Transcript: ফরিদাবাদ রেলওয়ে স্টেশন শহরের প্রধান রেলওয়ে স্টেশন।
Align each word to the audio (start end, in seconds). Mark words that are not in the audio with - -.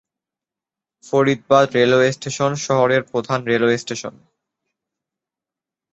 ফরিদাবাদ 1.03 1.67
রেলওয়ে 1.75 2.09
স্টেশন 2.11 2.51
শহরের 2.65 3.01
প্রধান 3.03 3.39
রেলওয়ে 3.43 3.77
স্টেশন। 3.77 4.13